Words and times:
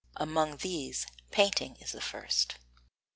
Among 0.15 0.57
these 0.57 1.05
painting 1.29 1.75
is 1.75 1.91
the 1.91 2.01
first. 2.01 2.55